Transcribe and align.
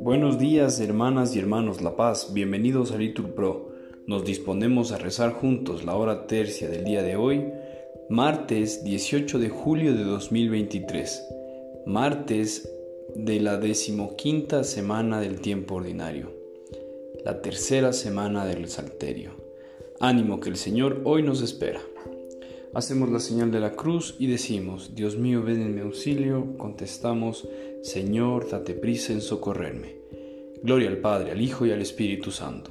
Buenos 0.00 0.38
días 0.38 0.80
hermanas 0.80 1.34
y 1.34 1.38
hermanos 1.38 1.80
La 1.80 1.96
Paz, 1.96 2.32
bienvenidos 2.34 2.92
a 2.92 2.98
Litur 2.98 3.34
Pro. 3.34 3.70
Nos 4.06 4.24
disponemos 4.24 4.92
a 4.92 4.98
rezar 4.98 5.32
juntos 5.32 5.84
la 5.84 5.96
hora 5.96 6.26
tercia 6.26 6.68
del 6.68 6.84
día 6.84 7.02
de 7.02 7.16
hoy, 7.16 7.52
martes 8.08 8.84
18 8.84 9.38
de 9.38 9.48
julio 9.48 9.94
de 9.94 10.04
2023, 10.04 11.24
martes 11.86 12.70
de 13.14 13.40
la 13.40 13.56
decimoquinta 13.56 14.64
semana 14.64 15.20
del 15.20 15.40
tiempo 15.40 15.76
ordinario, 15.76 16.30
la 17.24 17.40
tercera 17.40 17.92
semana 17.92 18.44
del 18.44 18.68
Salterio. 18.68 19.32
Ánimo 20.00 20.40
que 20.40 20.50
el 20.50 20.56
Señor 20.56 21.00
hoy 21.04 21.22
nos 21.22 21.42
espera. 21.42 21.80
Hacemos 22.72 23.10
la 23.10 23.18
señal 23.18 23.50
de 23.50 23.58
la 23.58 23.72
cruz 23.72 24.14
y 24.20 24.28
decimos, 24.28 24.94
Dios 24.94 25.16
mío, 25.16 25.42
ven 25.42 25.60
en 25.60 25.74
mi 25.74 25.80
auxilio. 25.80 26.56
Contestamos, 26.56 27.48
Señor, 27.82 28.48
date 28.48 28.74
prisa 28.74 29.12
en 29.12 29.20
socorrerme. 29.20 29.96
Gloria 30.62 30.88
al 30.88 30.98
Padre, 30.98 31.32
al 31.32 31.40
Hijo 31.40 31.66
y 31.66 31.72
al 31.72 31.82
Espíritu 31.82 32.30
Santo. 32.30 32.70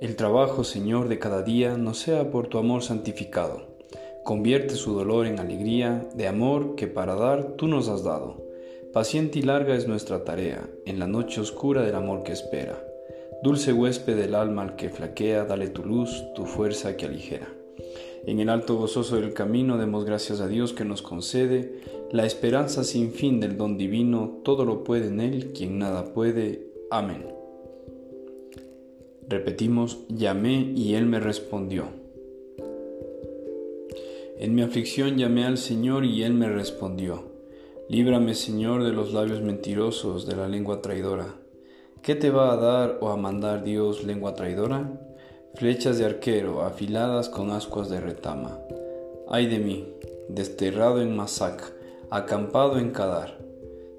El 0.00 0.14
trabajo, 0.14 0.62
Señor, 0.62 1.08
de 1.08 1.18
cada 1.18 1.42
día 1.42 1.76
no 1.76 1.92
sea 1.92 2.30
por 2.30 2.46
tu 2.46 2.58
amor 2.58 2.84
santificado. 2.84 3.66
Convierte 4.22 4.76
su 4.76 4.94
dolor 4.94 5.26
en 5.26 5.40
alegría 5.40 6.08
de 6.14 6.28
amor 6.28 6.76
que 6.76 6.86
para 6.86 7.16
dar 7.16 7.56
tú 7.56 7.66
nos 7.66 7.88
has 7.88 8.04
dado. 8.04 8.46
Paciente 8.92 9.40
y 9.40 9.42
larga 9.42 9.74
es 9.74 9.88
nuestra 9.88 10.22
tarea, 10.22 10.68
en 10.84 11.00
la 11.00 11.08
noche 11.08 11.40
oscura 11.40 11.82
del 11.82 11.96
amor 11.96 12.22
que 12.22 12.32
espera. 12.32 12.80
Dulce 13.42 13.72
huésped 13.72 14.16
del 14.16 14.34
alma 14.34 14.62
al 14.62 14.76
que 14.76 14.88
flaquea, 14.88 15.44
dale 15.44 15.68
tu 15.68 15.84
luz, 15.84 16.24
tu 16.34 16.46
fuerza 16.46 16.96
que 16.96 17.06
aligera. 17.06 17.48
En 18.26 18.40
el 18.40 18.48
alto 18.48 18.76
gozoso 18.76 19.16
del 19.16 19.34
camino 19.34 19.78
demos 19.78 20.04
gracias 20.04 20.40
a 20.40 20.48
Dios 20.48 20.72
que 20.72 20.84
nos 20.84 21.02
concede 21.02 21.80
la 22.10 22.24
esperanza 22.24 22.84
sin 22.84 23.12
fin 23.12 23.40
del 23.40 23.56
don 23.56 23.76
divino, 23.76 24.40
todo 24.44 24.64
lo 24.64 24.84
puede 24.84 25.08
en 25.08 25.20
Él, 25.20 25.52
quien 25.52 25.78
nada 25.78 26.12
puede. 26.12 26.66
Amén. 26.90 27.26
Repetimos, 29.28 29.98
llamé 30.08 30.72
y 30.74 30.94
Él 30.94 31.06
me 31.06 31.20
respondió. 31.20 31.86
En 34.38 34.54
mi 34.54 34.62
aflicción 34.62 35.16
llamé 35.16 35.44
al 35.44 35.58
Señor 35.58 36.04
y 36.04 36.22
Él 36.22 36.34
me 36.34 36.48
respondió. 36.48 37.24
Líbrame, 37.88 38.34
Señor, 38.34 38.84
de 38.84 38.92
los 38.92 39.12
labios 39.12 39.40
mentirosos, 39.40 40.26
de 40.26 40.36
la 40.36 40.48
lengua 40.48 40.82
traidora. 40.82 41.34
¿Qué 42.02 42.14
te 42.14 42.30
va 42.30 42.52
a 42.52 42.56
dar 42.56 42.98
o 43.00 43.08
a 43.08 43.16
mandar 43.16 43.64
Dios, 43.64 44.04
lengua 44.04 44.34
traidora? 44.34 44.90
Flechas 45.54 45.98
de 45.98 46.04
arquero, 46.04 46.62
afiladas 46.62 47.28
con 47.28 47.50
ascuas 47.50 47.88
de 47.88 48.00
retama. 48.00 48.58
Ay 49.28 49.46
de 49.46 49.58
mí, 49.58 49.92
desterrado 50.28 51.02
en 51.02 51.16
Masac, 51.16 51.72
acampado 52.10 52.78
en 52.78 52.90
Kadar. 52.90 53.38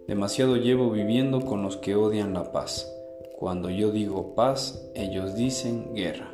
Demasiado 0.07 0.55
llevo 0.55 0.89
viviendo 0.89 1.41
con 1.41 1.63
los 1.63 1.77
que 1.77 1.95
odian 1.95 2.33
la 2.33 2.51
paz. 2.51 2.89
Cuando 3.37 3.69
yo 3.69 3.91
digo 3.91 4.35
paz, 4.35 4.89
ellos 4.95 5.35
dicen 5.35 5.93
guerra. 5.93 6.33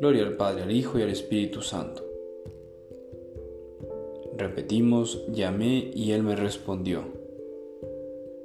Gloria 0.00 0.22
al 0.22 0.36
Padre, 0.36 0.62
al 0.62 0.72
Hijo 0.72 0.98
y 0.98 1.02
al 1.02 1.10
Espíritu 1.10 1.62
Santo 1.62 2.04
Repetimos, 4.36 5.24
llamé 5.28 5.92
y 5.94 6.10
él 6.10 6.24
me 6.24 6.34
respondió. 6.34 7.04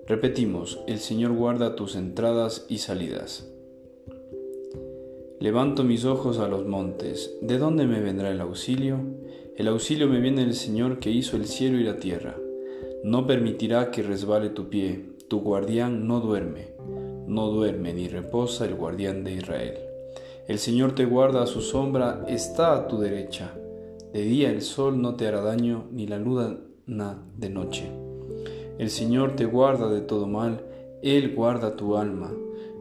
Repetimos, 0.10 0.82
el 0.88 1.00
Señor 1.00 1.32
guarda 1.32 1.78
tus 1.78 1.96
entradas 1.96 2.66
y 2.68 2.80
salidas. 2.80 3.50
Levanto 5.40 5.86
mis 5.86 6.04
ojos 6.04 6.40
a 6.40 6.50
los 6.50 6.66
montes, 6.66 7.38
¿de 7.42 7.58
dónde 7.58 7.88
me 7.88 8.02
vendrá 8.02 8.30
el 8.30 8.42
auxilio? 8.42 9.00
El 9.56 9.70
auxilio 9.70 10.10
me 10.10 10.20
viene 10.20 10.42
del 10.42 10.56
Señor 10.56 11.00
que 11.00 11.12
hizo 11.12 11.38
el 11.38 11.46
cielo 11.46 11.78
y 11.78 11.84
la 11.84 11.96
tierra. 11.96 12.36
No 13.06 13.26
permitirá 13.26 13.92
que 13.92 14.04
resbale 14.04 14.50
tu 14.50 14.68
pie, 14.68 15.12
tu 15.30 15.40
guardián 15.40 16.08
no 16.08 16.20
duerme, 16.20 16.74
no 17.28 17.48
duerme 17.52 17.94
ni 17.94 18.10
reposa 18.10 18.66
el 18.66 18.76
guardián 18.76 19.24
de 19.24 19.36
Israel. 19.36 19.78
El 20.50 20.60
Señor 20.60 20.94
te 20.96 21.06
guarda 21.06 21.44
a 21.44 21.48
su 21.48 21.62
sombra, 21.62 22.26
está 22.28 22.76
a 22.76 22.88
tu 22.90 23.00
derecha 23.00 23.54
de 24.14 24.24
día 24.24 24.50
el 24.50 24.64
sol 24.64 25.04
no 25.04 25.14
te 25.14 25.28
hará 25.28 25.42
daño, 25.42 25.86
ni 25.92 26.08
la 26.08 26.18
luna 26.18 26.58
de 27.38 27.50
noche. 27.50 28.09
El 28.80 28.90
Señor 28.90 29.36
te 29.36 29.44
guarda 29.44 29.90
de 29.90 30.00
todo 30.00 30.26
mal, 30.26 30.66
Él 31.04 31.36
guarda 31.36 31.76
tu 31.76 31.98
alma. 31.98 32.32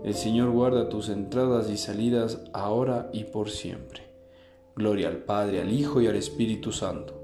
El 0.04 0.14
Señor 0.14 0.52
guarda 0.52 0.88
tus 0.88 1.08
entradas 1.08 1.68
y 1.68 1.76
salidas 1.76 2.40
ahora 2.52 3.10
y 3.12 3.24
por 3.24 3.50
siempre. 3.50 4.02
Gloria 4.76 5.08
al 5.08 5.24
Padre, 5.24 5.60
al 5.60 5.72
Hijo 5.72 6.00
y 6.00 6.06
al 6.06 6.14
Espíritu 6.14 6.70
Santo. 6.70 7.20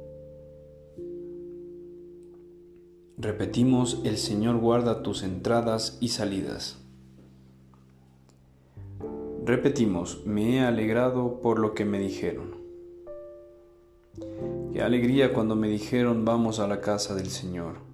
Repetimos, 3.17 4.01
el 4.03 4.17
Señor 4.17 4.59
guarda 4.59 5.05
tus 5.05 5.23
entradas 5.23 5.97
y 6.01 6.09
salidas. 6.09 6.79
Repetimos, 9.45 10.27
me 10.27 10.57
he 10.57 10.61
alegrado 10.63 11.41
por 11.41 11.61
lo 11.61 11.75
que 11.75 11.84
me 11.84 12.01
dijeron. 12.01 12.57
Qué 14.73 14.83
alegría 14.83 15.33
cuando 15.33 15.55
me 15.55 15.69
dijeron 15.69 16.25
vamos 16.25 16.59
a 16.59 16.67
la 16.67 16.81
casa 16.81 17.15
del 17.15 17.29
Señor. 17.29 17.94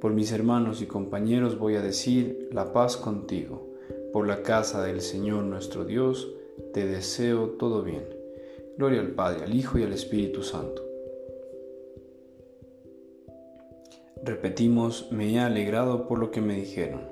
Por 0.00 0.12
mis 0.12 0.32
hermanos 0.32 0.82
y 0.82 0.86
compañeros 0.86 1.58
voy 1.58 1.76
a 1.76 1.82
decir 1.82 2.48
la 2.52 2.72
paz 2.72 2.96
contigo. 2.96 3.68
Por 4.12 4.26
la 4.26 4.42
casa 4.42 4.84
del 4.84 5.00
Señor 5.00 5.44
nuestro 5.44 5.84
Dios, 5.84 6.32
te 6.72 6.86
deseo 6.86 7.50
todo 7.50 7.82
bien. 7.82 8.04
Gloria 8.76 9.00
al 9.00 9.12
Padre, 9.12 9.44
al 9.44 9.54
Hijo 9.54 9.78
y 9.78 9.84
al 9.84 9.92
Espíritu 9.92 10.42
Santo. 10.42 10.82
Repetimos, 14.24 15.10
me 15.10 15.32
he 15.32 15.40
alegrado 15.40 16.06
por 16.06 16.18
lo 16.18 16.30
que 16.30 16.40
me 16.40 16.54
dijeron. 16.54 17.02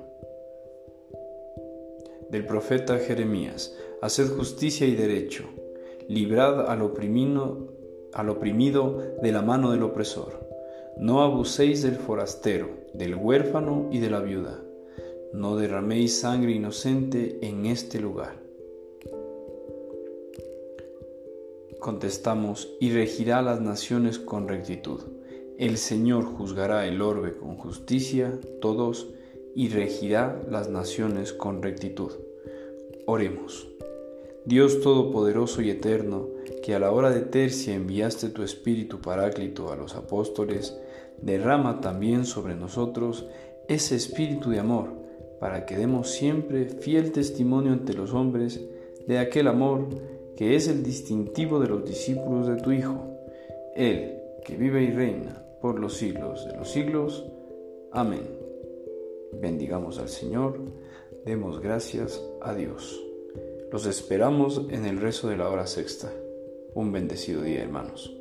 Del 2.29 2.45
profeta 2.45 2.97
Jeremías, 2.99 3.75
haced 4.01 4.29
justicia 4.29 4.87
y 4.87 4.95
derecho, 4.95 5.43
librad 6.07 6.69
al 6.69 6.81
oprimido 6.81 7.71
al 8.13 8.29
oprimido 8.29 9.15
de 9.21 9.31
la 9.31 9.41
mano 9.41 9.71
del 9.71 9.83
opresor. 9.83 10.50
No 11.01 11.23
abuséis 11.23 11.81
del 11.81 11.95
forastero, 11.95 12.69
del 12.93 13.15
huérfano 13.15 13.89
y 13.91 13.97
de 13.97 14.11
la 14.11 14.19
viuda. 14.19 14.61
No 15.33 15.55
derraméis 15.57 16.19
sangre 16.19 16.51
inocente 16.51 17.39
en 17.41 17.65
este 17.65 17.99
lugar. 17.99 18.39
Contestamos, 21.79 22.69
y 22.79 22.91
regirá 22.91 23.41
las 23.41 23.61
naciones 23.61 24.19
con 24.19 24.47
rectitud. 24.47 24.99
El 25.57 25.79
Señor 25.79 26.23
juzgará 26.23 26.85
el 26.85 27.01
orbe 27.01 27.35
con 27.35 27.57
justicia, 27.57 28.39
todos, 28.61 29.09
y 29.55 29.69
regirá 29.69 30.39
las 30.51 30.69
naciones 30.69 31.33
con 31.33 31.63
rectitud. 31.63 32.11
Oremos. 33.07 33.67
Dios 34.45 34.81
Todopoderoso 34.81 35.63
y 35.63 35.71
Eterno, 35.71 36.27
que 36.61 36.75
a 36.75 36.79
la 36.79 36.91
hora 36.91 37.09
de 37.09 37.21
tercia 37.21 37.73
enviaste 37.73 38.29
tu 38.29 38.43
Espíritu 38.43 39.01
Paráclito 39.01 39.71
a 39.71 39.75
los 39.75 39.95
apóstoles, 39.95 40.77
derrama 41.21 41.81
también 41.81 42.25
sobre 42.25 42.55
nosotros 42.55 43.27
ese 43.67 43.95
espíritu 43.95 44.49
de 44.49 44.59
amor, 44.59 44.89
para 45.39 45.65
que 45.65 45.77
demos 45.77 46.09
siempre 46.09 46.65
fiel 46.65 47.11
testimonio 47.11 47.71
ante 47.71 47.93
los 47.93 48.13
hombres 48.13 48.61
de 49.07 49.19
aquel 49.19 49.47
amor 49.47 49.87
que 50.35 50.55
es 50.55 50.67
el 50.67 50.83
distintivo 50.83 51.59
de 51.59 51.67
los 51.67 51.85
discípulos 51.85 52.47
de 52.47 52.55
tu 52.57 52.71
Hijo, 52.71 53.17
Él 53.75 54.17
que 54.43 54.55
vive 54.55 54.83
y 54.83 54.91
reina 54.91 55.43
por 55.61 55.79
los 55.79 55.95
siglos 55.97 56.45
de 56.45 56.57
los 56.57 56.69
siglos. 56.69 57.25
Amén. 57.91 58.27
Bendigamos 59.33 59.99
al 59.99 60.09
Señor, 60.09 60.59
demos 61.25 61.59
gracias 61.59 62.23
a 62.41 62.53
Dios. 62.53 63.01
Los 63.71 63.85
esperamos 63.85 64.65
en 64.69 64.85
el 64.85 64.99
rezo 64.99 65.29
de 65.29 65.37
la 65.37 65.49
hora 65.49 65.67
sexta. 65.67 66.11
Un 66.73 66.91
bendecido 66.91 67.41
día, 67.41 67.61
hermanos. 67.61 68.20